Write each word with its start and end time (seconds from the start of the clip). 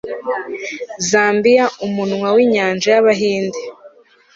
zambiyaumunwa 1.09 2.27
w'inyanja 2.35 2.87
y'abahinde 2.93 3.61